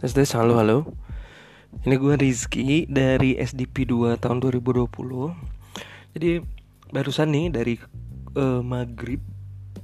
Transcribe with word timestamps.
Tes 0.00 0.16
tes 0.16 0.32
halo 0.32 0.56
halo. 0.56 0.88
Ini 1.84 2.00
gue 2.00 2.16
Rizky 2.16 2.88
dari 2.88 3.36
SDP 3.36 3.84
2 3.84 4.16
tahun 4.16 4.40
2020 4.40 4.88
Jadi 6.16 6.40
barusan 6.88 7.28
nih 7.28 7.52
dari 7.52 7.76
uh, 8.32 8.64
maghrib 8.64 9.20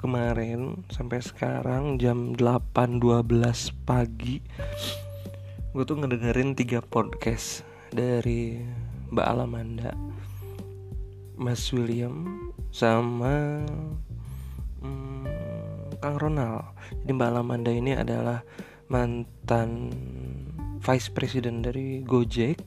kemarin 0.01 0.89
sampai 0.89 1.21
sekarang 1.21 2.01
jam 2.01 2.33
8.12 2.33 3.77
pagi 3.85 4.41
Gue 5.77 5.85
tuh 5.85 6.01
ngedengerin 6.01 6.57
tiga 6.57 6.81
podcast 6.81 7.61
dari 7.93 8.65
Mbak 9.13 9.27
Alamanda 9.29 9.93
Mas 11.37 11.61
William 11.77 12.25
sama 12.73 13.61
hmm, 14.81 15.29
Kang 16.01 16.17
Ronald. 16.17 16.73
Jadi 17.05 17.13
Mbak 17.13 17.29
Alamanda 17.37 17.69
ini 17.69 17.93
adalah 17.93 18.41
mantan 18.89 19.91
vice 20.81 21.11
president 21.11 21.65
dari 21.65 22.03
Gojek. 22.07 22.59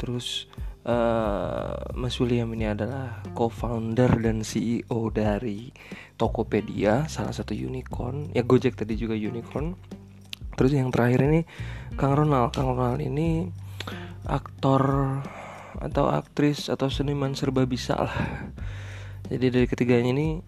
Terus 0.00 0.48
uh, 0.88 1.76
Mas 1.94 2.16
William 2.18 2.48
ini 2.56 2.70
adalah 2.70 3.20
co-founder 3.36 4.08
dan 4.22 4.40
CEO 4.42 5.12
dari 5.12 5.68
Tokopedia 6.16 7.06
salah 7.06 7.34
satu 7.34 7.52
unicorn. 7.52 8.32
Ya 8.32 8.46
Gojek 8.46 8.78
tadi 8.78 8.96
juga 8.96 9.12
unicorn. 9.14 9.76
Terus 10.56 10.72
yang 10.76 10.92
terakhir 10.92 11.24
ini 11.26 11.40
Kang 11.96 12.16
Ronald. 12.16 12.54
Kang 12.56 12.72
Ronald 12.76 13.00
ini 13.00 13.48
aktor 14.28 14.82
atau 15.82 16.06
aktris 16.12 16.70
atau 16.70 16.86
seniman 16.86 17.34
serba 17.34 17.66
bisa 17.66 17.98
lah. 17.98 18.16
Jadi 19.26 19.46
dari 19.48 19.66
ketiganya 19.66 20.12
ini 20.12 20.44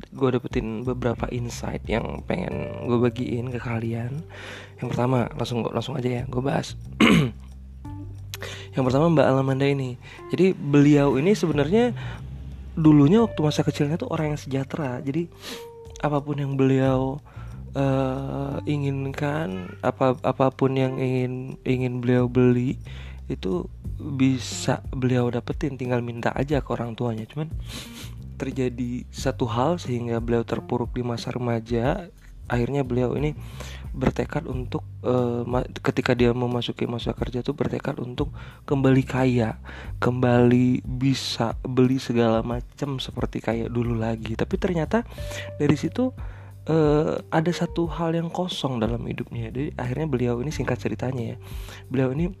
gue 0.00 0.28
dapetin 0.32 0.86
beberapa 0.86 1.28
insight 1.28 1.84
yang 1.90 2.24
pengen 2.24 2.86
gue 2.86 2.98
bagiin 3.02 3.50
ke 3.50 3.58
kalian. 3.58 4.24
Yang 4.80 4.88
pertama 4.94 5.28
langsung 5.36 5.66
langsung 5.68 5.98
aja 5.98 6.22
ya 6.22 6.22
gue 6.24 6.42
bahas. 6.44 6.78
Yang 8.72 8.84
pertama 8.88 9.12
Mbak 9.12 9.26
Alamanda 9.28 9.66
ini. 9.68 10.00
Jadi 10.32 10.56
beliau 10.56 11.20
ini 11.20 11.36
sebenarnya 11.36 11.92
dulunya 12.72 13.20
waktu 13.20 13.40
masa 13.44 13.60
kecilnya 13.60 14.00
tuh 14.00 14.08
orang 14.08 14.32
yang 14.32 14.40
sejahtera. 14.40 15.04
Jadi 15.04 15.28
apa 16.00 16.18
pun 16.24 16.40
yang 16.40 16.56
beliau 16.56 17.20
uh, 17.76 18.56
inginkan 18.64 19.76
apa 19.84 20.16
apa 20.24 20.48
pun 20.50 20.72
yang 20.72 20.96
ingin 20.96 21.60
ingin 21.68 22.00
beliau 22.00 22.26
beli 22.32 22.80
itu 23.28 23.68
bisa 24.00 24.80
beliau 24.88 25.28
dapetin. 25.28 25.76
Tinggal 25.76 26.00
minta 26.00 26.32
aja 26.32 26.64
ke 26.64 26.68
orang 26.72 26.96
tuanya. 26.96 27.28
Cuman 27.28 27.52
terjadi 28.42 29.06
satu 29.14 29.46
hal 29.46 29.78
sehingga 29.78 30.18
beliau 30.18 30.42
terpuruk 30.42 30.90
di 30.90 31.06
masa 31.06 31.30
remaja 31.30 32.10
akhirnya 32.50 32.82
beliau 32.82 33.14
ini 33.14 33.38
bertekad 33.92 34.48
untuk 34.48 34.82
uh, 35.04 35.44
ketika 35.84 36.16
dia 36.16 36.32
memasuki 36.32 36.88
masa 36.88 37.12
kerja 37.12 37.44
tuh 37.44 37.52
bertekad 37.52 38.00
untuk 38.00 38.32
kembali 38.64 39.04
kaya 39.04 39.60
kembali 40.00 40.80
bisa 40.82 41.54
beli 41.60 42.00
segala 42.00 42.40
macam 42.40 42.96
seperti 42.98 43.44
kayak 43.44 43.68
dulu 43.68 43.96
lagi. 43.96 44.32
Tapi 44.32 44.56
ternyata 44.56 45.04
dari 45.60 45.76
situ 45.76 46.12
uh, 46.66 47.20
ada 47.28 47.52
satu 47.52 47.84
hal 47.88 48.16
yang 48.16 48.32
kosong 48.32 48.80
dalam 48.80 49.04
hidupnya. 49.04 49.52
Jadi 49.52 49.76
akhirnya 49.76 50.08
beliau 50.08 50.40
ini 50.40 50.50
singkat 50.52 50.80
ceritanya 50.80 51.36
ya 51.36 51.38
beliau 51.92 52.16
ini 52.16 52.32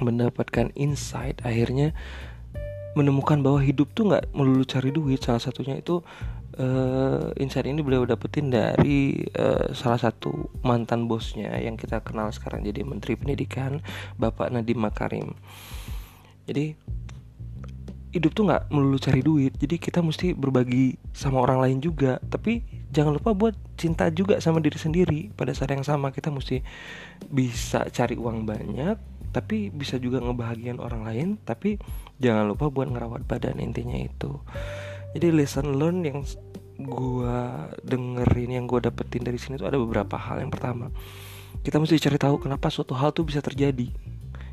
mendapatkan 0.00 0.72
insight 0.78 1.42
akhirnya 1.44 1.92
menemukan 2.92 3.40
bahwa 3.40 3.60
hidup 3.64 3.92
tuh 3.96 4.12
nggak 4.12 4.32
melulu 4.36 4.64
cari 4.68 4.90
duit. 4.92 5.20
Salah 5.24 5.40
satunya 5.40 5.80
itu 5.80 6.04
uh, 6.58 7.32
insight 7.40 7.68
ini 7.68 7.80
beliau 7.80 8.04
dapetin 8.04 8.52
dari 8.52 9.24
uh, 9.36 9.72
salah 9.72 10.00
satu 10.00 10.52
mantan 10.64 11.08
bosnya 11.08 11.56
yang 11.60 11.80
kita 11.80 12.04
kenal 12.04 12.28
sekarang 12.32 12.64
jadi 12.64 12.84
menteri 12.84 13.16
pendidikan 13.16 13.80
bapak 14.20 14.52
Nadiem 14.52 14.80
Makarim. 14.80 15.32
Jadi 16.44 16.74
hidup 18.12 18.36
tuh 18.36 18.44
nggak 18.44 18.68
melulu 18.68 19.00
cari 19.00 19.24
duit. 19.24 19.56
Jadi 19.56 19.80
kita 19.80 20.04
mesti 20.04 20.36
berbagi 20.36 21.00
sama 21.16 21.40
orang 21.40 21.64
lain 21.64 21.78
juga. 21.80 22.20
Tapi 22.20 22.60
jangan 22.92 23.16
lupa 23.16 23.32
buat 23.32 23.56
cinta 23.80 24.12
juga 24.12 24.36
sama 24.44 24.60
diri 24.60 24.76
sendiri. 24.76 25.20
Pada 25.32 25.56
saat 25.56 25.72
yang 25.72 25.82
sama 25.82 26.12
kita 26.12 26.28
mesti 26.28 26.60
bisa 27.32 27.88
cari 27.88 28.20
uang 28.20 28.44
banyak 28.44 29.11
tapi 29.32 29.72
bisa 29.72 29.96
juga 29.96 30.20
ngebahagian 30.20 30.78
orang 30.78 31.08
lain 31.08 31.28
tapi 31.42 31.80
jangan 32.20 32.52
lupa 32.52 32.68
buat 32.68 32.92
ngerawat 32.92 33.24
badan 33.24 33.58
intinya 33.58 33.96
itu. 33.96 34.38
Jadi 35.12 35.28
lesson 35.32 35.76
learn 35.76 36.04
yang 36.04 36.20
gue 36.80 37.38
dengerin 37.84 38.50
yang 38.60 38.64
gue 38.64 38.80
dapetin 38.80 39.24
dari 39.24 39.36
sini 39.40 39.56
tuh 39.56 39.68
ada 39.68 39.80
beberapa 39.80 40.16
hal. 40.20 40.44
Yang 40.44 40.52
pertama 40.60 40.86
kita 41.64 41.76
mesti 41.80 41.96
cari 42.00 42.18
tahu 42.20 42.36
kenapa 42.40 42.68
suatu 42.68 42.92
hal 42.92 43.10
tuh 43.16 43.24
bisa 43.24 43.40
terjadi. 43.40 43.88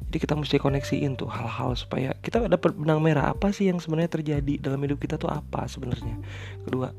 Jadi 0.09 0.17
kita 0.17 0.33
mesti 0.33 0.57
koneksiin 0.57 1.21
tuh 1.21 1.29
hal-hal 1.29 1.77
supaya 1.77 2.17
kita 2.17 2.41
dapat 2.49 2.73
benang 2.73 2.97
merah 2.97 3.29
apa 3.29 3.53
sih 3.53 3.69
yang 3.69 3.77
sebenarnya 3.77 4.09
terjadi 4.09 4.57
dalam 4.57 4.81
hidup 4.81 4.97
kita 4.97 5.21
tuh 5.21 5.29
apa 5.29 5.69
sebenarnya? 5.69 6.17
Kedua 6.65 6.89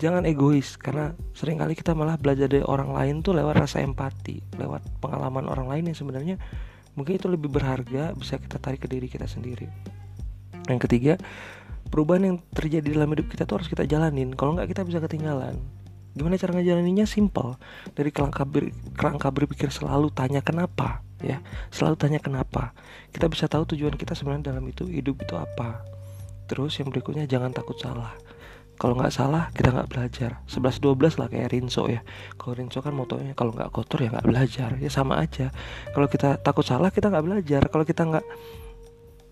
jangan 0.00 0.24
egois 0.24 0.80
karena 0.80 1.12
sering 1.36 1.60
kali 1.60 1.76
kita 1.76 1.92
malah 1.92 2.16
belajar 2.16 2.48
dari 2.48 2.64
orang 2.64 2.96
lain 2.96 3.20
tuh 3.20 3.36
lewat 3.36 3.68
rasa 3.68 3.84
empati 3.84 4.40
lewat 4.56 4.80
pengalaman 5.04 5.44
orang 5.44 5.68
lain 5.68 5.92
yang 5.92 5.96
sebenarnya 6.00 6.36
mungkin 6.98 7.18
itu 7.18 7.26
lebih 7.30 7.50
berharga 7.50 8.14
bisa 8.16 8.38
kita 8.38 8.58
tarik 8.58 8.82
ke 8.82 8.88
diri 8.90 9.06
kita 9.06 9.26
sendiri. 9.26 9.66
Yang 10.66 10.80
ketiga 10.86 11.14
perubahan 11.90 12.22
yang 12.26 12.36
terjadi 12.54 12.94
dalam 12.94 13.10
hidup 13.14 13.26
kita 13.30 13.46
tuh 13.46 13.62
harus 13.62 13.68
kita 13.68 13.84
jalanin. 13.86 14.34
Kalau 14.34 14.54
nggak 14.54 14.70
kita 14.70 14.82
bisa 14.86 14.98
ketinggalan. 15.02 15.58
Gimana 16.10 16.34
cara 16.34 16.58
ngejalaninnya? 16.58 17.06
Simple 17.06 17.54
dari 17.94 18.10
kerangka, 18.10 18.42
ber, 18.42 18.74
kerangka 18.98 19.30
berpikir 19.30 19.70
selalu 19.70 20.10
tanya 20.10 20.42
kenapa 20.42 21.06
ya. 21.22 21.38
Selalu 21.70 21.96
tanya 21.98 22.18
kenapa. 22.18 22.74
Kita 23.14 23.30
bisa 23.30 23.46
tahu 23.46 23.74
tujuan 23.74 23.94
kita 23.94 24.18
sebenarnya 24.18 24.54
dalam 24.54 24.66
itu 24.66 24.86
hidup 24.90 25.22
itu 25.22 25.34
apa. 25.38 25.86
Terus 26.50 26.74
yang 26.82 26.90
berikutnya 26.90 27.30
jangan 27.30 27.54
takut 27.54 27.78
salah 27.78 28.10
kalau 28.80 28.96
nggak 28.96 29.12
salah 29.12 29.52
kita 29.52 29.76
nggak 29.76 29.92
belajar. 29.92 30.40
11 30.48 30.80
12 30.80 31.20
lah 31.20 31.28
kayak 31.28 31.52
Rinso 31.52 31.84
ya. 31.84 32.00
Kalau 32.40 32.56
Rinso 32.56 32.80
kan 32.80 32.96
motonya 32.96 33.36
kalau 33.36 33.52
nggak 33.52 33.68
kotor 33.76 34.00
ya 34.00 34.08
nggak 34.08 34.24
belajar. 34.24 34.72
Ya 34.80 34.88
sama 34.88 35.20
aja. 35.20 35.52
Kalau 35.92 36.08
kita 36.08 36.40
takut 36.40 36.64
salah 36.64 36.88
kita 36.88 37.12
nggak 37.12 37.24
belajar. 37.28 37.68
Kalau 37.68 37.84
kita 37.84 38.08
nggak 38.08 38.24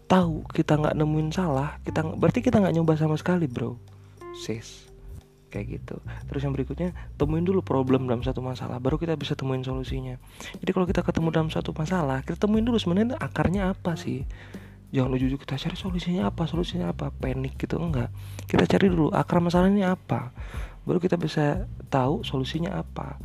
tahu 0.05 0.45
kita 0.53 0.77
nggak 0.77 0.97
nemuin 0.97 1.29
salah 1.33 1.81
kita 1.85 2.01
berarti 2.01 2.45
kita 2.45 2.61
nggak 2.61 2.77
nyoba 2.77 3.01
sama 3.01 3.17
sekali 3.17 3.49
bro. 3.49 3.81
Sis. 4.37 4.85
Kayak 5.49 5.81
gitu. 5.81 5.97
Terus 6.29 6.45
yang 6.45 6.53
berikutnya 6.53 6.93
temuin 7.17 7.49
dulu 7.49 7.65
problem 7.65 8.05
dalam 8.05 8.21
satu 8.21 8.45
masalah 8.45 8.77
baru 8.77 9.01
kita 9.01 9.17
bisa 9.17 9.33
temuin 9.33 9.65
solusinya. 9.65 10.21
Jadi 10.61 10.71
kalau 10.77 10.85
kita 10.85 11.01
ketemu 11.01 11.33
dalam 11.33 11.49
satu 11.49 11.73
masalah 11.73 12.21
kita 12.21 12.37
temuin 12.37 12.69
dulu 12.69 12.77
sebenarnya 12.77 13.17
akarnya 13.17 13.73
apa 13.73 13.97
sih 13.97 14.29
jangan 14.89 15.11
ujuk-ujuk 15.17 15.45
kita 15.45 15.57
cari 15.61 15.77
solusinya 15.77 16.33
apa? 16.33 16.49
Solusinya 16.49 16.93
apa? 16.93 17.13
Panik 17.13 17.61
gitu 17.61 17.77
enggak. 17.77 18.09
Kita 18.49 18.65
cari 18.65 18.87
dulu 18.89 19.13
akar 19.13 19.39
masalahnya 19.45 19.93
apa? 19.93 20.33
Baru 20.89 20.99
kita 20.99 21.21
bisa 21.21 21.69
tahu 21.93 22.25
solusinya 22.25 22.77
apa. 22.81 23.21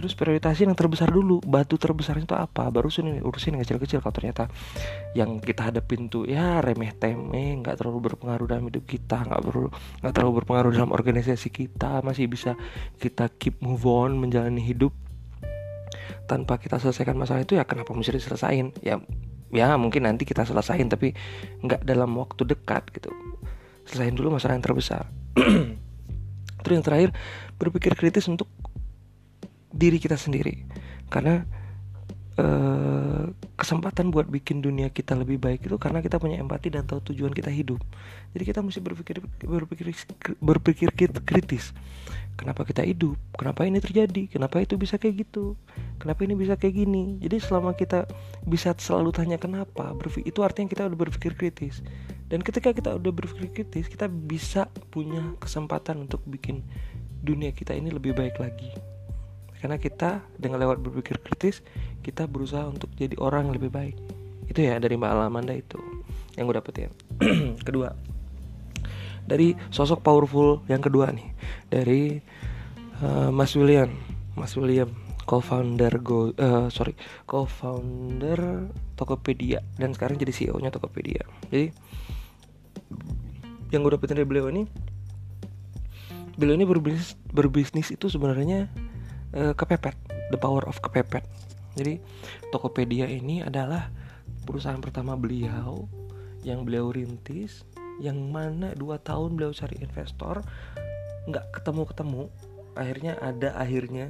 Terus 0.00 0.16
prioritasin 0.16 0.72
yang 0.72 0.78
terbesar 0.80 1.12
dulu 1.12 1.44
batu 1.44 1.76
terbesar 1.76 2.16
itu 2.16 2.32
apa? 2.32 2.72
Baru 2.72 2.88
sini 2.88 3.20
urusin 3.20 3.58
yang 3.58 3.62
kecil-kecil. 3.68 4.00
Kalau 4.00 4.14
ternyata 4.16 4.48
yang 5.12 5.42
kita 5.44 5.68
hadapin 5.68 6.08
tuh 6.08 6.24
ya 6.24 6.64
remeh 6.64 6.96
temeh 6.96 7.60
nggak 7.60 7.76
terlalu 7.76 8.08
berpengaruh 8.08 8.48
dalam 8.48 8.64
hidup 8.72 8.88
kita 8.88 9.28
nggak 9.28 9.42
perlu 9.44 9.68
nggak 10.00 10.12
terlalu 10.16 10.32
berpengaruh 10.40 10.70
dalam 10.72 10.90
organisasi 10.94 11.52
kita 11.52 12.00
masih 12.00 12.32
bisa 12.32 12.56
kita 12.96 13.28
keep 13.36 13.60
move 13.60 13.84
on 13.84 14.16
menjalani 14.16 14.64
hidup 14.64 14.94
tanpa 16.24 16.62
kita 16.62 16.78
selesaikan 16.78 17.18
masalah 17.18 17.42
itu 17.42 17.58
ya 17.58 17.66
kenapa 17.66 17.90
mesti 17.90 18.14
diselesain 18.14 18.70
ya 18.80 19.02
ya 19.50 19.74
mungkin 19.74 20.06
nanti 20.06 20.22
kita 20.22 20.46
selesain 20.46 20.86
tapi 20.86 21.14
nggak 21.62 21.82
dalam 21.82 22.14
waktu 22.18 22.46
dekat 22.46 22.90
gitu. 22.94 23.10
Selesain 23.86 24.14
dulu 24.14 24.38
masalah 24.38 24.54
yang 24.54 24.64
terbesar. 24.64 25.06
Terus 26.62 26.74
yang 26.74 26.86
terakhir 26.86 27.10
berpikir 27.58 27.96
kritis 27.98 28.30
untuk 28.30 28.46
diri 29.70 29.98
kita 29.98 30.14
sendiri. 30.14 30.66
Karena 31.10 31.42
eh, 32.38 33.24
kesempatan 33.60 34.08
buat 34.08 34.24
bikin 34.24 34.64
dunia 34.64 34.88
kita 34.88 35.12
lebih 35.12 35.36
baik 35.36 35.68
itu 35.68 35.76
karena 35.76 36.00
kita 36.00 36.16
punya 36.16 36.40
empati 36.40 36.72
dan 36.72 36.88
tahu 36.88 37.12
tujuan 37.12 37.28
kita 37.36 37.52
hidup. 37.52 37.76
Jadi 38.32 38.44
kita 38.48 38.64
mesti 38.64 38.80
berpikir 38.80 39.20
berpikir 39.44 39.92
berpikir 40.40 40.88
kritis. 41.20 41.76
Kenapa 42.40 42.64
kita 42.64 42.80
hidup? 42.80 43.20
Kenapa 43.36 43.68
ini 43.68 43.84
terjadi? 43.84 44.32
Kenapa 44.32 44.64
itu 44.64 44.80
bisa 44.80 44.96
kayak 44.96 45.28
gitu? 45.28 45.60
Kenapa 46.00 46.24
ini 46.24 46.32
bisa 46.40 46.56
kayak 46.56 46.72
gini? 46.72 47.20
Jadi 47.20 47.36
selama 47.36 47.76
kita 47.76 48.08
bisa 48.48 48.72
selalu 48.80 49.12
tanya 49.12 49.36
kenapa 49.36 49.92
itu 50.24 50.40
artinya 50.40 50.72
kita 50.72 50.88
udah 50.88 50.96
berpikir 50.96 51.36
kritis. 51.36 51.84
Dan 52.32 52.40
ketika 52.40 52.72
kita 52.72 52.96
udah 52.96 53.12
berpikir 53.12 53.52
kritis 53.52 53.92
kita 53.92 54.08
bisa 54.08 54.72
punya 54.88 55.36
kesempatan 55.36 56.08
untuk 56.08 56.24
bikin 56.24 56.64
dunia 57.20 57.52
kita 57.52 57.76
ini 57.76 57.92
lebih 57.92 58.16
baik 58.16 58.40
lagi 58.40 58.89
karena 59.60 59.76
kita 59.76 60.24
dengan 60.40 60.60
lewat 60.64 60.80
berpikir 60.80 61.20
kritis 61.20 61.60
kita 62.00 62.24
berusaha 62.24 62.64
untuk 62.64 62.88
jadi 62.96 63.14
orang 63.20 63.48
yang 63.48 63.54
lebih 63.60 63.70
baik. 63.70 63.96
Itu 64.48 64.64
ya 64.64 64.80
dari 64.80 64.96
Mbak 64.96 65.12
Alamanda 65.12 65.54
itu 65.54 65.78
yang 66.34 66.48
gue 66.48 66.56
dapetin. 66.56 66.90
Kedua 67.68 67.92
dari 69.30 69.54
sosok 69.70 70.02
powerful 70.02 70.66
yang 70.66 70.82
kedua 70.82 71.14
nih 71.14 71.30
dari 71.70 72.18
uh, 72.98 73.30
Mas 73.30 73.54
William. 73.54 73.94
Mas 74.34 74.58
William 74.58 74.90
co-founder 75.22 76.02
Go 76.02 76.34
uh, 76.34 76.66
sorry 76.74 76.98
co-founder 77.30 78.66
Tokopedia 78.98 79.62
dan 79.78 79.94
sekarang 79.94 80.18
jadi 80.18 80.34
CEO-nya 80.34 80.74
Tokopedia. 80.74 81.22
Jadi 81.46 81.70
yang 83.70 83.86
gue 83.86 83.94
dapetin 83.94 84.18
dari 84.18 84.26
beliau 84.26 84.50
ini 84.50 84.66
beliau 86.34 86.58
ini 86.58 86.66
berbisnis 86.66 87.14
berbisnis 87.30 87.94
itu 87.94 88.10
sebenarnya 88.10 88.66
uh, 89.34 89.54
kepepet 89.54 89.96
the 90.30 90.38
power 90.38 90.64
of 90.66 90.78
kepepet. 90.78 91.26
Jadi 91.78 92.02
Tokopedia 92.50 93.06
ini 93.06 93.42
adalah 93.46 93.90
perusahaan 94.42 94.80
pertama 94.82 95.14
beliau 95.14 95.86
yang 96.42 96.66
beliau 96.66 96.90
rintis 96.90 97.62
yang 98.00 98.32
mana 98.32 98.72
dua 98.72 98.96
tahun 98.96 99.36
beliau 99.36 99.52
cari 99.52 99.76
investor 99.84 100.40
nggak 101.28 101.52
ketemu 101.52 101.82
ketemu 101.84 102.22
akhirnya 102.72 103.12
ada 103.20 103.52
akhirnya 103.60 104.08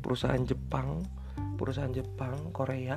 perusahaan 0.00 0.40
Jepang 0.48 1.04
perusahaan 1.60 1.92
Jepang 1.92 2.50
Korea 2.56 2.96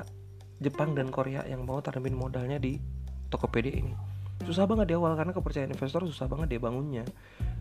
Jepang 0.61 0.93
dan 0.93 1.09
Korea 1.09 1.41
yang 1.49 1.65
mau 1.65 1.81
tanamin 1.81 2.13
modalnya 2.13 2.61
di 2.61 2.77
Tokopedia 3.33 3.73
ini. 3.73 3.97
Susah 4.45 4.69
banget 4.69 4.93
di 4.93 4.95
awal 4.97 5.17
karena 5.17 5.33
kepercayaan 5.33 5.73
investor 5.73 6.05
susah 6.05 6.29
banget 6.29 6.53
dia 6.53 6.61
bangunnya. 6.61 7.01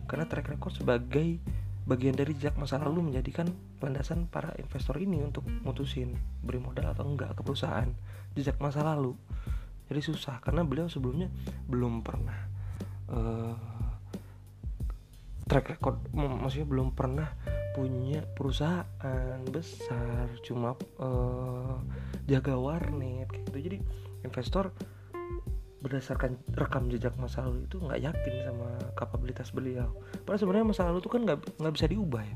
Karena 0.05 0.29
track 0.29 0.53
record 0.53 0.77
sebagai 0.77 1.41
bagian 1.81 2.13
dari 2.13 2.37
jejak 2.37 2.55
masa 2.61 2.77
lalu 2.77 3.09
menjadikan 3.09 3.49
landasan 3.81 4.29
para 4.29 4.53
investor 4.61 5.01
ini 5.01 5.17
untuk 5.21 5.45
mutusin 5.65 6.13
beri 6.45 6.61
modal 6.61 6.93
atau 6.93 7.05
enggak 7.09 7.33
ke 7.33 7.41
perusahaan 7.41 7.89
jejak 8.37 8.61
masa 8.61 8.85
lalu. 8.85 9.17
Jadi 9.91 10.01
susah 10.01 10.39
karena 10.39 10.63
beliau 10.63 10.87
sebelumnya 10.87 11.27
belum 11.67 12.05
pernah 12.05 12.37
uh, 13.11 13.55
track 15.51 15.75
record 15.75 15.99
maksudnya 16.15 16.67
belum 16.69 16.95
pernah 16.95 17.27
punya 17.75 18.23
perusahaan 18.23 19.43
besar 19.51 20.31
cuma 20.47 20.79
uh, 21.01 21.75
jaga 22.23 22.55
warnet 22.55 23.27
gitu. 23.27 23.57
Jadi 23.59 23.77
investor 24.23 24.71
berdasarkan 25.81 26.37
rekam 26.53 26.87
jejak 26.93 27.17
masa 27.17 27.41
lalu 27.41 27.65
itu 27.65 27.81
nggak 27.81 27.99
yakin 28.05 28.33
sama 28.45 28.69
kapabilitas 28.93 29.49
beliau. 29.49 29.89
Padahal 30.23 30.39
sebenarnya 30.39 30.65
masa 30.69 30.81
lalu 30.85 31.01
itu 31.01 31.09
kan 31.09 31.21
nggak 31.25 31.39
nggak 31.57 31.73
bisa 31.73 31.85
diubah 31.89 32.21
ya. 32.21 32.35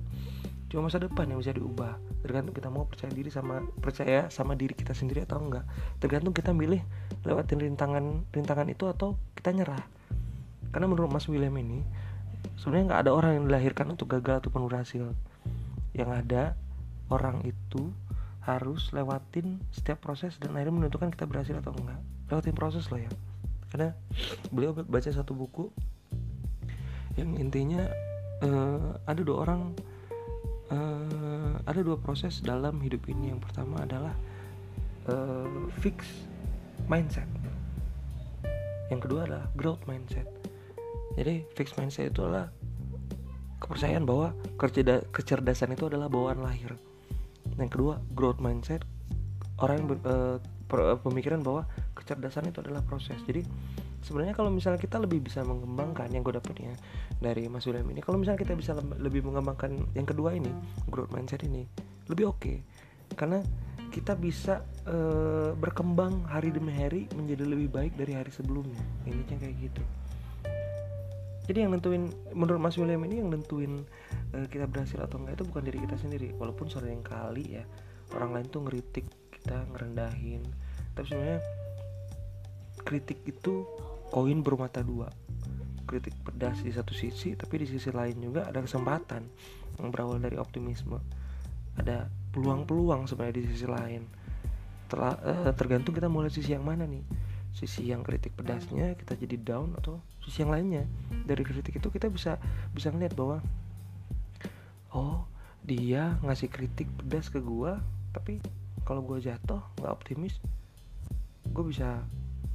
Cuma 0.65 0.89
masa 0.89 0.97
depan 0.97 1.29
yang 1.29 1.39
bisa 1.39 1.53
diubah. 1.53 1.93
Tergantung 2.25 2.57
kita 2.57 2.73
mau 2.73 2.89
percaya 2.89 3.13
diri 3.13 3.29
sama 3.29 3.61
percaya 3.79 4.27
sama 4.33 4.57
diri 4.57 4.73
kita 4.73 4.97
sendiri 4.97 5.23
atau 5.23 5.37
enggak. 5.37 5.63
Tergantung 6.01 6.33
kita 6.33 6.51
milih 6.51 6.81
lewatin 7.21 7.61
rintangan 7.61 8.25
rintangan 8.33 8.67
itu 8.67 8.89
atau 8.89 9.13
kita 9.37 9.53
nyerah. 9.53 9.85
Karena 10.73 10.89
menurut 10.89 11.13
Mas 11.13 11.29
William 11.29 11.53
ini 11.55 11.85
sebenarnya 12.57 12.85
nggak 12.91 13.01
ada 13.05 13.11
orang 13.13 13.31
yang 13.37 13.43
dilahirkan 13.45 13.93
untuk 13.93 14.09
gagal 14.09 14.41
ataupun 14.41 14.65
berhasil 14.65 15.13
yang 15.93 16.09
ada 16.11 16.57
orang 17.13 17.45
itu 17.45 17.93
harus 18.45 18.93
lewatin 18.93 19.61
setiap 19.73 20.01
proses 20.01 20.37
dan 20.37 20.53
akhirnya 20.53 20.85
menentukan 20.85 21.09
kita 21.09 21.25
berhasil 21.25 21.57
atau 21.57 21.73
enggak 21.73 21.97
lewatin 22.29 22.55
proses 22.57 22.85
lah 22.93 23.01
ya 23.01 23.11
karena 23.73 23.93
beliau 24.53 24.71
baca 24.73 25.09
satu 25.09 25.33
buku 25.35 25.69
yang 27.15 27.39
intinya 27.39 27.87
uh, 28.43 28.99
ada 29.07 29.21
dua 29.23 29.47
orang 29.47 29.71
uh, 30.71 31.53
ada 31.65 31.79
dua 31.81 31.97
proses 31.99 32.43
dalam 32.43 32.79
hidup 32.83 33.07
ini. 33.07 33.31
Yang 33.31 33.41
pertama 33.49 33.83
adalah 33.83 34.13
uh, 35.09 35.69
fix 35.79 36.05
mindset. 36.91 37.27
Yang 38.91 39.09
kedua 39.09 39.25
adalah 39.25 39.45
growth 39.57 39.81
mindset. 39.89 40.27
Jadi 41.15 41.47
fix 41.55 41.73
mindset 41.79 42.11
itu 42.11 42.21
adalah 42.27 42.51
kepercayaan 43.63 44.05
bahwa 44.05 44.35
kecerdasan 45.15 45.73
itu 45.73 45.89
adalah 45.89 46.11
bawaan 46.11 46.43
lahir. 46.43 46.75
Yang 47.55 47.79
kedua 47.79 48.03
growth 48.13 48.43
mindset. 48.43 48.83
Orang 49.55 49.87
yang 49.87 49.87
uh, 50.03 50.37
pemikiran 50.99 51.39
bahwa 51.39 51.63
kecerdasan 52.05 52.53
itu 52.53 52.61
adalah 52.61 52.85
proses. 52.85 53.17
Jadi 53.25 53.41
sebenarnya 54.05 54.37
kalau 54.37 54.53
misalnya 54.53 54.77
kita 54.77 55.01
lebih 55.01 55.25
bisa 55.25 55.41
mengembangkan 55.41 56.13
yang 56.13 56.21
gue 56.21 56.37
dapetnya 56.37 56.77
dari 57.17 57.49
Mas 57.49 57.65
William 57.65 57.89
ini 57.89 58.05
kalau 58.05 58.21
misalnya 58.21 58.45
kita 58.45 58.53
bisa 58.53 58.77
lebih 59.01 59.25
mengembangkan 59.25 59.73
yang 59.97 60.05
kedua 60.05 60.37
ini 60.37 60.53
growth 60.93 61.09
mindset 61.09 61.41
ini 61.41 61.65
lebih 62.05 62.29
oke. 62.29 62.37
Okay. 62.37 62.57
karena 63.17 63.41
kita 63.93 64.17
bisa 64.17 64.65
uh, 64.89 65.55
berkembang 65.55 66.27
hari 66.27 66.51
demi 66.51 66.73
hari 66.75 67.07
menjadi 67.15 67.47
lebih 67.47 67.71
baik 67.71 67.93
dari 67.95 68.11
hari 68.11 68.27
sebelumnya. 68.27 68.81
Ini 69.07 69.23
kayak 69.23 69.55
gitu. 69.55 69.83
Jadi 71.45 71.57
yang 71.63 71.71
nentuin 71.77 72.09
menurut 72.33 72.59
Mas 72.59 72.75
William 72.75 72.99
ini 73.05 73.21
yang 73.21 73.29
nentuin 73.31 73.85
uh, 74.35 74.45
kita 74.51 74.67
berhasil 74.67 74.99
atau 74.99 75.21
enggak 75.21 75.39
itu 75.39 75.45
bukan 75.47 75.63
diri 75.63 75.79
kita 75.85 75.95
sendiri. 75.95 76.33
Walaupun 76.35 76.67
sering 76.67 77.05
kali 77.05 77.61
ya 77.61 77.63
orang 78.17 78.35
lain 78.35 78.47
tuh 78.51 78.67
ngeritik 78.67 79.07
kita 79.31 79.63
ngerendahin. 79.71 80.43
Tapi 80.97 81.05
sebenarnya 81.07 81.39
kritik 82.85 83.25
itu 83.25 83.65
koin 84.13 84.45
bermata 84.45 84.85
dua. 84.85 85.09
Kritik 85.89 86.13
pedas 86.21 86.61
di 86.61 86.69
satu 86.69 86.93
sisi 86.93 87.33
tapi 87.33 87.61
di 87.61 87.67
sisi 87.67 87.89
lain 87.89 88.21
juga 88.21 88.45
ada 88.45 88.61
kesempatan 88.61 89.25
yang 89.81 89.89
berawal 89.89 90.21
dari 90.21 90.37
optimisme. 90.37 91.01
Ada 91.75 92.07
peluang-peluang 92.31 93.09
sebenarnya 93.09 93.41
di 93.41 93.45
sisi 93.49 93.67
lain. 93.67 94.05
Uh, 94.95 95.51
tergantung 95.57 95.91
kita 95.91 96.07
mulai 96.07 96.29
sisi 96.29 96.53
yang 96.53 96.63
mana 96.63 96.85
nih. 96.85 97.03
Sisi 97.51 97.89
yang 97.89 98.05
kritik 98.05 98.37
pedasnya 98.37 98.93
kita 98.95 99.17
jadi 99.17 99.35
down 99.41 99.73
atau 99.81 99.99
sisi 100.21 100.45
yang 100.45 100.53
lainnya. 100.53 100.85
Dari 101.25 101.41
kritik 101.41 101.81
itu 101.81 101.89
kita 101.89 102.07
bisa 102.07 102.37
bisa 102.71 102.93
ngeliat 102.93 103.17
bahwa 103.17 103.41
oh 104.95 105.27
dia 105.65 106.15
ngasih 106.21 106.47
kritik 106.47 106.87
pedas 107.01 107.27
ke 107.33 107.41
gua 107.41 107.81
tapi 108.13 108.39
kalau 108.85 109.01
gua 109.01 109.17
jatuh 109.19 109.59
nggak 109.81 109.91
optimis 109.91 110.37
gue 111.55 111.63
bisa 111.71 112.01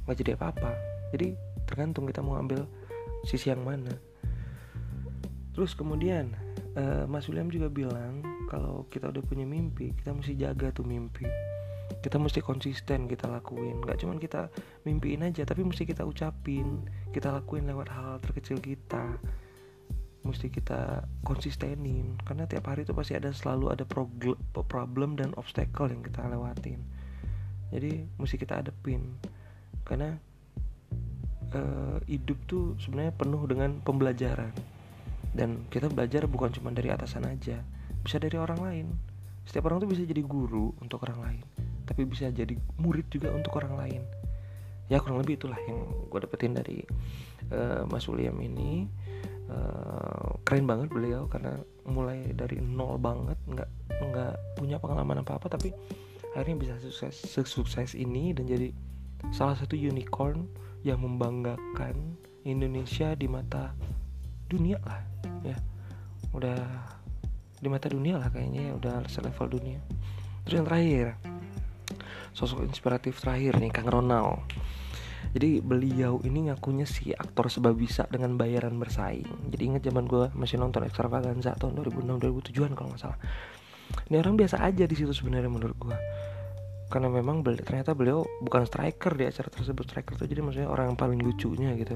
nggak 0.05 0.17
jadi 0.21 0.31
apa-apa. 0.37 0.71
Jadi 1.11 1.35
tergantung 1.67 2.07
kita 2.07 2.23
mau 2.23 2.39
ambil 2.39 2.65
sisi 3.27 3.51
yang 3.51 3.61
mana. 3.61 3.93
Terus 5.51 5.75
kemudian 5.75 6.31
uh, 6.79 7.03
Mas 7.05 7.27
William 7.27 7.51
juga 7.51 7.67
bilang 7.67 8.23
kalau 8.47 8.87
kita 8.87 9.11
udah 9.11 9.23
punya 9.23 9.43
mimpi 9.43 9.91
kita 9.95 10.15
mesti 10.15 10.33
jaga 10.39 10.71
tuh 10.71 10.87
mimpi. 10.87 11.27
Kita 11.91 12.15
mesti 12.15 12.39
konsisten 12.39 13.05
kita 13.05 13.27
lakuin. 13.27 13.83
Nggak 13.83 13.99
cuman 13.99 14.17
kita 14.17 14.47
mimpiin 14.87 15.27
aja 15.27 15.43
tapi 15.43 15.61
mesti 15.67 15.83
kita 15.83 16.07
ucapin 16.07 16.87
kita 17.11 17.29
lakuin 17.35 17.67
lewat 17.67 17.91
hal, 17.91 18.17
terkecil 18.23 18.57
kita. 18.63 19.19
Mesti 20.21 20.53
kita 20.53 21.01
konsistenin 21.25 22.13
karena 22.23 22.45
tiap 22.45 22.69
hari 22.69 22.85
itu 22.85 22.93
pasti 22.93 23.17
ada 23.17 23.33
selalu 23.33 23.73
ada 23.73 23.83
problem 24.53 25.17
dan 25.17 25.33
obstacle 25.33 25.89
yang 25.89 26.05
kita 26.05 26.21
lewatin. 26.29 26.79
Jadi 27.73 28.05
mesti 28.21 28.35
kita 28.37 28.61
adepin 28.61 29.17
karena 29.91 30.15
uh, 31.51 31.99
hidup 32.07 32.39
tuh 32.47 32.79
sebenarnya 32.79 33.11
penuh 33.11 33.43
dengan 33.43 33.83
pembelajaran. 33.83 34.55
Dan 35.35 35.67
kita 35.67 35.91
belajar 35.91 36.27
bukan 36.27 36.51
cuma 36.55 36.71
dari 36.71 36.91
atasan 36.91 37.27
aja 37.27 37.59
bisa 37.99 38.15
dari 38.19 38.39
orang 38.39 38.59
lain. 38.63 38.87
Setiap 39.43 39.67
orang 39.67 39.83
tuh 39.83 39.91
bisa 39.91 40.07
jadi 40.07 40.23
guru 40.23 40.71
untuk 40.79 41.03
orang 41.03 41.19
lain 41.19 41.43
tapi 41.91 42.07
bisa 42.07 42.31
jadi 42.31 42.55
murid 42.79 43.11
juga 43.11 43.35
untuk 43.35 43.59
orang 43.59 43.75
lain. 43.75 44.01
Ya 44.87 45.03
kurang 45.03 45.19
lebih 45.19 45.35
itulah 45.35 45.59
yang 45.67 46.07
gue 46.07 46.19
dapetin 46.23 46.55
dari 46.55 46.79
uh, 47.51 47.83
Mas 47.91 48.07
William 48.07 48.39
ini. 48.39 48.87
Uh, 49.51 50.39
keren 50.47 50.63
banget 50.63 50.87
beliau 50.87 51.27
karena 51.27 51.59
mulai 51.83 52.31
dari 52.31 52.63
nol 52.63 52.95
banget 52.95 53.35
nggak 53.51 53.69
nggak 53.99 54.33
punya 54.55 54.79
pengalaman 54.79 55.27
apa 55.27 55.35
apa 55.35 55.51
tapi 55.51 55.75
akhirnya 56.31 56.55
bisa 56.55 56.73
sukses 56.79 57.19
sukses 57.43 57.91
ini 57.91 58.31
dan 58.31 58.47
jadi 58.47 58.71
salah 59.29 59.53
satu 59.53 59.77
unicorn 59.77 60.49
yang 60.81 61.05
membanggakan 61.05 62.17
Indonesia 62.41 63.13
di 63.13 63.29
mata 63.29 63.77
dunia 64.49 64.81
lah 64.81 65.01
ya. 65.45 65.57
Udah 66.33 66.57
di 67.61 67.69
mata 67.69 67.85
dunia 67.85 68.17
lah 68.17 68.33
kayaknya 68.33 68.73
ya 68.73 68.73
udah 68.73 68.95
selevel 69.05 69.61
dunia. 69.61 69.79
Terus 70.43 70.55
yang 70.57 70.67
terakhir 70.67 71.05
sosok 72.33 72.65
inspiratif 72.65 73.21
terakhir 73.21 73.61
nih 73.61 73.69
Kang 73.69 73.91
Ronald. 73.91 74.41
Jadi 75.31 75.63
beliau 75.63 76.19
ini 76.27 76.49
ngakunya 76.49 76.83
si 76.83 77.13
aktor 77.13 77.47
sebab 77.47 77.77
bisa 77.77 78.09
dengan 78.09 78.35
bayaran 78.35 78.75
bersaing. 78.75 79.53
Jadi 79.53 79.63
inget 79.63 79.81
zaman 79.87 80.09
gue 80.09 80.27
masih 80.35 80.59
nonton 80.59 80.83
extravaganza 80.83 81.55
tahun 81.55 81.79
2006 81.79 82.51
2007an 82.51 82.73
kalau 82.75 82.89
nggak 82.91 83.01
salah. 83.05 83.19
Ini 84.09 84.15
orang 84.19 84.35
biasa 84.35 84.59
aja 84.59 84.83
di 84.83 84.95
situ 84.95 85.13
sebenarnya 85.13 85.51
menurut 85.51 85.77
gue 85.77 85.97
karena 86.91 87.07
memang 87.07 87.39
beli, 87.39 87.63
ternyata 87.63 87.95
beliau 87.95 88.27
bukan 88.43 88.67
striker 88.67 89.15
di 89.15 89.23
acara 89.23 89.47
tersebut. 89.47 89.87
Striker 89.87 90.19
tuh 90.19 90.27
jadi 90.27 90.43
maksudnya 90.43 90.67
orang 90.67 90.91
yang 90.91 90.99
paling 90.99 91.19
lucunya 91.23 91.71
gitu. 91.79 91.95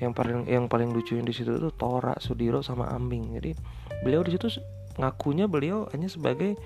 Yang 0.00 0.12
paling 0.16 0.38
yang 0.48 0.64
paling 0.66 0.90
lucu 0.90 1.20
di 1.20 1.34
situ 1.36 1.60
tuh 1.60 1.70
Tora 1.76 2.16
Sudiro 2.18 2.64
sama 2.64 2.88
Ambing. 2.88 3.36
Jadi 3.36 3.52
beliau 4.00 4.24
di 4.24 4.32
situ 4.32 4.48
ngakunya 4.96 5.44
beliau 5.44 5.86
hanya 5.92 6.08
sebagai 6.08 6.56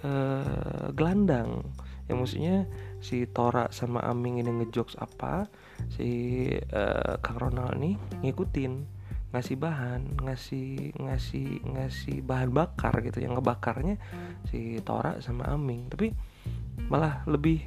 uh, 0.00 0.88
gelandang. 0.96 1.62
Yang 2.08 2.16
maksudnya 2.18 2.56
si 2.98 3.28
Tora 3.28 3.68
sama 3.70 4.00
Aming 4.02 4.40
ini 4.40 4.50
ngejokes 4.50 4.96
apa 4.98 5.46
si 5.92 6.48
uh, 6.72 7.20
Kang 7.20 7.38
Ronald 7.38 7.76
nih 7.78 7.94
ngikutin 8.24 9.04
ngasih 9.32 9.56
bahan 9.56 10.20
ngasih 10.20 10.92
ngasih 10.96 11.48
ngasih 11.64 12.16
bahan 12.24 12.50
bakar 12.50 13.04
gitu. 13.04 13.20
Yang 13.20 13.38
ngebakarnya 13.38 14.00
si 14.48 14.80
Tora 14.82 15.20
sama 15.20 15.46
Aming 15.52 15.92
tapi 15.92 16.31
malah 16.92 17.24
lebih 17.24 17.64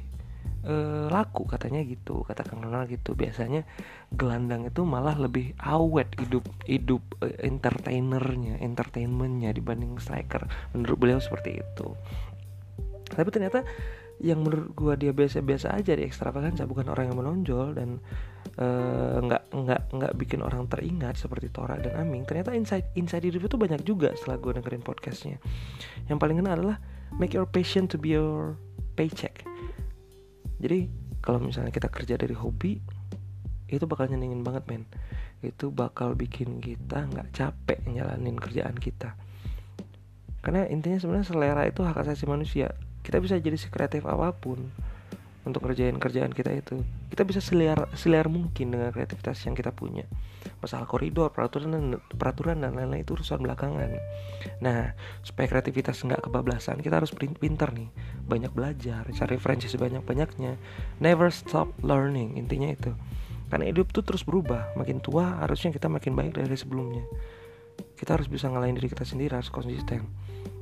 e, 0.62 0.74
laku 1.10 1.50
katanya 1.50 1.82
gitu 1.82 2.22
kata 2.22 2.46
Kang 2.46 2.62
Ronald 2.62 2.86
gitu. 2.86 3.18
Biasanya 3.18 3.66
gelandang 4.14 4.70
itu 4.70 4.86
malah 4.86 5.18
lebih 5.18 5.58
awet 5.58 6.06
hidup 6.22 6.46
hidup 6.70 7.02
e, 7.18 7.34
entertainernya 7.42 8.62
entertainmentnya 8.62 9.50
dibanding 9.50 9.98
striker. 9.98 10.46
Menurut 10.70 10.96
beliau 11.02 11.18
seperti 11.18 11.58
itu. 11.58 11.88
Tapi 13.10 13.28
ternyata 13.34 13.66
yang 14.22 14.46
menurut 14.46 14.72
gua 14.72 14.94
dia 14.96 15.12
biasa-biasa 15.12 15.76
aja 15.76 15.92
di 15.92 16.06
ekstravaganza 16.06 16.64
bukan 16.64 16.88
orang 16.88 17.12
yang 17.12 17.18
menonjol 17.20 17.76
dan 17.76 18.00
Eh, 18.56 19.18
nggak 19.20 19.42
uh, 19.52 19.58
nggak 19.60 19.80
nggak 19.92 20.12
bikin 20.16 20.40
orang 20.40 20.64
teringat 20.64 21.20
seperti 21.20 21.52
Tora 21.52 21.76
dan 21.76 22.00
Aming. 22.00 22.24
Ternyata 22.24 22.56
inside 22.56 22.88
inside 22.96 23.28
review 23.28 23.52
itu 23.52 23.60
banyak 23.60 23.82
juga 23.84 24.16
setelah 24.16 24.40
gue 24.40 24.52
dengerin 24.56 24.80
podcastnya. 24.80 25.36
Yang 26.08 26.18
paling 26.22 26.36
kena 26.40 26.56
adalah 26.56 26.76
make 27.14 27.32
your 27.32 27.46
passion 27.46 27.86
to 27.86 27.96
be 27.96 28.18
your 28.18 28.58
paycheck. 28.98 29.46
Jadi 30.58 30.90
kalau 31.22 31.42
misalnya 31.42 31.70
kita 31.70 31.90
kerja 31.90 32.18
dari 32.18 32.34
hobi 32.34 32.80
itu 33.66 33.84
bakal 33.86 34.06
nyenengin 34.10 34.46
banget 34.46 34.66
men. 34.66 34.86
Itu 35.42 35.74
bakal 35.74 36.14
bikin 36.14 36.62
kita 36.62 37.06
nggak 37.10 37.34
capek 37.34 37.82
nyalanin 37.86 38.38
kerjaan 38.38 38.78
kita. 38.78 39.14
Karena 40.42 40.66
intinya 40.70 41.02
sebenarnya 41.02 41.26
selera 41.26 41.62
itu 41.66 41.82
hak 41.82 42.06
asasi 42.06 42.30
manusia. 42.30 42.70
Kita 43.02 43.18
bisa 43.18 43.38
jadi 43.38 43.58
sekreatif 43.58 44.06
apa 44.06 44.30
pun 44.34 44.70
untuk 45.46 45.62
ngerjain 45.62 45.94
kerjaan 46.02 46.34
kita 46.34 46.50
itu. 46.50 46.82
Kita 47.06 47.22
bisa 47.22 47.38
seliar 47.38 47.86
seliar 47.94 48.26
mungkin 48.26 48.74
dengan 48.74 48.90
kreativitas 48.90 49.38
yang 49.46 49.54
kita 49.54 49.70
punya. 49.70 50.02
Masalah 50.58 50.90
koridor 50.90 51.30
peraturan 51.30 51.70
dan 51.70 51.84
peraturan 52.18 52.58
dan 52.58 52.74
lain-lain 52.74 53.06
itu 53.06 53.14
urusan 53.14 53.38
belakangan. 53.38 53.94
Nah 54.58 54.98
supaya 55.22 55.46
kreativitas 55.46 56.02
nggak 56.02 56.26
kebablasan 56.26 56.82
kita 56.82 56.98
harus 56.98 57.14
pinter 57.14 57.70
nih. 57.70 57.88
Banyak 58.26 58.50
belajar 58.50 59.06
cari 59.06 59.38
referensi 59.38 59.70
sebanyak 59.70 60.02
banyaknya 60.02 60.58
never 60.98 61.30
stop 61.30 61.70
learning 61.86 62.34
intinya 62.34 62.74
itu. 62.74 62.90
Karena 63.46 63.70
hidup 63.70 63.94
tuh 63.94 64.02
terus 64.02 64.26
berubah. 64.26 64.74
Makin 64.74 64.98
tua 64.98 65.46
harusnya 65.46 65.70
kita 65.70 65.86
makin 65.86 66.18
baik 66.18 66.34
dari 66.34 66.58
sebelumnya. 66.58 67.06
Kita 67.94 68.18
harus 68.18 68.26
bisa 68.26 68.50
ngalahin 68.50 68.74
diri 68.74 68.90
kita 68.90 69.06
sendiri 69.06 69.38
harus 69.38 69.54
konsisten. 69.54 70.02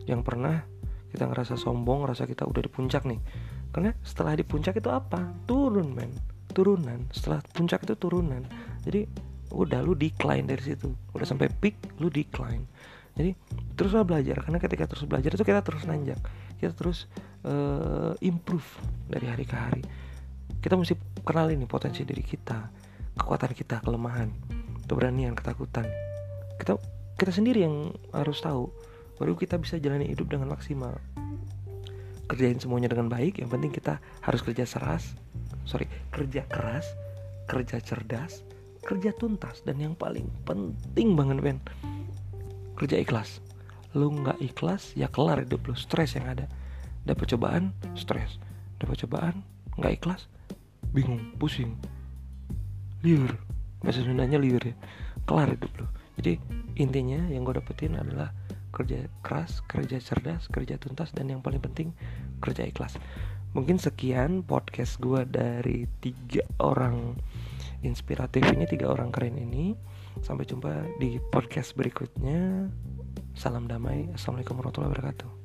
Yang 0.05 0.21
pernah 0.21 0.69
kita 1.15 1.31
ngerasa 1.31 1.55
sombong 1.55 2.05
ngerasa 2.05 2.27
kita 2.27 2.43
udah 2.43 2.59
di 2.59 2.69
puncak 2.69 3.07
nih 3.07 3.23
karena 3.75 3.91
setelah 4.07 4.39
di 4.39 4.47
puncak 4.47 4.79
itu 4.79 4.87
apa? 4.87 5.35
Turun 5.51 5.91
men. 5.91 6.15
Turunan. 6.55 7.11
Setelah 7.11 7.43
puncak 7.43 7.83
itu 7.83 7.99
turunan. 7.99 8.47
Jadi 8.87 9.03
udah 9.51 9.83
lu 9.83 9.99
decline 9.99 10.47
dari 10.47 10.63
situ. 10.63 10.95
Udah 11.11 11.27
sampai 11.27 11.51
peak 11.51 11.99
lu 11.99 12.07
decline. 12.07 12.71
Jadi 13.19 13.35
teruslah 13.75 14.07
belajar. 14.07 14.47
Karena 14.47 14.63
ketika 14.63 14.87
terus 14.87 15.11
belajar 15.11 15.35
itu 15.35 15.43
kita 15.43 15.67
terus 15.67 15.83
nanjak. 15.91 16.23
Kita 16.63 16.71
terus 16.71 17.11
uh, 17.43 18.15
improve 18.23 18.79
dari 19.11 19.27
hari 19.27 19.43
ke 19.43 19.59
hari. 19.59 19.83
Kita 20.63 20.79
mesti 20.79 20.95
kenal 21.27 21.51
ini 21.51 21.67
potensi 21.67 22.07
diri 22.07 22.23
kita 22.23 22.87
kekuatan 23.19 23.59
kita 23.59 23.83
kelemahan 23.83 24.31
keberanian 24.87 25.35
ketakutan. 25.35 25.91
Kita 26.63 26.79
kita 27.19 27.35
sendiri 27.35 27.67
yang 27.67 27.91
harus 28.15 28.39
tahu 28.39 28.71
baru 29.19 29.35
kita 29.35 29.59
bisa 29.59 29.79
jalani 29.83 30.11
hidup 30.11 30.31
dengan 30.31 30.51
maksimal 30.51 30.99
kerjain 32.31 32.57
semuanya 32.59 32.91
dengan 32.91 33.13
baik 33.13 33.41
yang 33.41 33.51
penting 33.53 33.73
kita 33.73 34.01
harus 34.25 34.41
kerja 34.41 34.65
keras 34.65 35.17
sorry 35.69 35.89
kerja 36.13 36.45
keras 36.49 36.87
kerja 37.45 37.81
cerdas 37.81 38.45
kerja 38.85 39.13
tuntas 39.17 39.65
dan 39.65 39.81
yang 39.81 39.97
paling 39.97 40.29
penting 40.45 41.17
banget 41.17 41.41
Ben 41.41 41.59
kerja 42.75 42.99
ikhlas. 42.99 43.39
Lu 43.95 44.11
nggak 44.11 44.43
ikhlas 44.43 44.93
ya 44.99 45.07
kelar 45.07 45.47
hidup 45.47 45.71
lu. 45.71 45.75
Stres 45.79 46.19
yang 46.19 46.27
ada. 46.27 46.51
Dapat 47.07 47.35
cobaan 47.35 47.71
stres. 47.95 48.43
Dapat 48.83 49.07
cobaan 49.07 49.47
nggak 49.79 50.03
ikhlas 50.03 50.27
bingung 50.91 51.35
pusing 51.39 51.79
liur. 53.07 53.39
Bahasa 53.83 54.03
Sundanya 54.03 54.39
liur 54.43 54.63
ya. 54.63 54.75
Kelar 55.25 55.55
hidup 55.55 55.71
lu. 55.79 55.87
Jadi 56.19 56.39
intinya 56.79 57.27
yang 57.31 57.43
gue 57.43 57.59
dapetin 57.59 57.99
adalah 57.99 58.31
kerja 58.75 59.07
keras, 59.23 59.63
kerja 59.71 60.03
cerdas, 60.03 60.51
kerja 60.51 60.75
tuntas, 60.77 61.15
dan 61.15 61.31
yang 61.31 61.39
paling 61.39 61.63
penting 61.63 61.95
kerja 62.43 62.67
ikhlas. 62.67 62.99
Mungkin 63.55 63.79
sekian 63.79 64.43
podcast 64.43 64.99
gue 64.99 65.23
dari 65.31 65.87
tiga 66.03 66.43
orang 66.59 67.15
inspiratif 67.87 68.43
ini, 68.51 68.67
tiga 68.67 68.91
orang 68.91 69.15
keren 69.15 69.39
ini. 69.39 69.79
Sampai 70.27 70.43
jumpa 70.43 70.99
di 70.99 71.23
podcast 71.31 71.79
berikutnya. 71.79 72.67
Salam 73.39 73.71
damai. 73.71 74.11
Assalamualaikum 74.11 74.59
warahmatullahi 74.59 74.91
wabarakatuh. 74.91 75.44